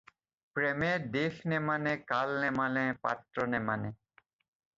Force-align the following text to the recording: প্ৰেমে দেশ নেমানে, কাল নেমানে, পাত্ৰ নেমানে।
প্ৰেমে 0.59 0.87
দেশ 1.15 1.37
নেমানে, 1.53 1.93
কাল 2.13 2.33
নেমানে, 2.45 2.87
পাত্ৰ 3.05 3.47
নেমানে। 3.57 3.95